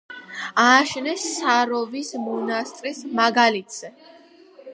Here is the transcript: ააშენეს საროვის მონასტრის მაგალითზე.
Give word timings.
ააშენეს 0.63 1.25
საროვის 1.33 2.09
მონასტრის 2.25 3.05
მაგალითზე. 3.21 3.95